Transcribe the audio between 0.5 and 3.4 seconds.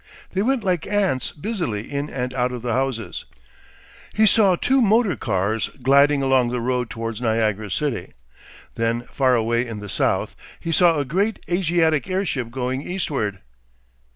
like ants busily in and out of the houses.